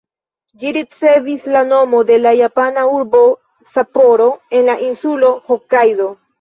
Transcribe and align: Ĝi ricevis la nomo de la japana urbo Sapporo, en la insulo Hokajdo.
Ĝi 0.61 0.69
ricevis 0.77 1.45
la 1.55 1.61
nomo 1.73 1.99
de 2.13 2.17
la 2.23 2.33
japana 2.41 2.87
urbo 2.95 3.23
Sapporo, 3.77 4.33
en 4.61 4.69
la 4.73 4.81
insulo 4.91 5.35
Hokajdo. 5.53 6.13